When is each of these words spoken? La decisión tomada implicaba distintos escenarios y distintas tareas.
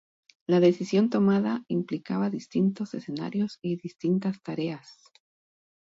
La 0.47 0.59
decisión 0.59 1.11
tomada 1.11 1.63
implicaba 1.67 2.31
distintos 2.31 2.95
escenarios 2.95 3.59
y 3.61 3.75
distintas 3.75 4.41
tareas. 4.41 5.03